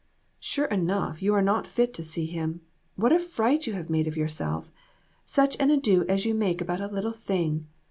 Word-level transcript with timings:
"Sure 0.39 0.65
enough, 0.65 1.21
you 1.21 1.31
are 1.35 1.43
not 1.43 1.67
fit 1.67 1.93
to 1.93 2.03
see 2.03 2.25
him. 2.25 2.61
What 2.95 3.11
a 3.11 3.19
fright 3.19 3.67
you 3.67 3.73
have 3.73 3.87
made 3.87 4.07
of 4.07 4.17
yourself. 4.17 4.73
Such 5.25 5.55
an 5.59 5.69
ado 5.69 6.05
as 6.09 6.25
you 6.25 6.33
make 6.33 6.59
about 6.59 6.81
a 6.81 6.87
little 6.87 7.11
thing 7.13 7.67